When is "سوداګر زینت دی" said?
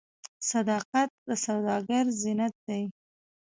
1.45-2.83